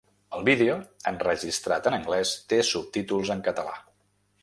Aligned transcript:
El 0.37 0.45
vídeo, 0.45 0.77
enregistrat 1.11 1.91
en 1.91 1.99
anglès, 1.99 2.35
té 2.55 2.63
subtítols 2.73 3.37
en 3.37 3.49
català. 3.51 3.81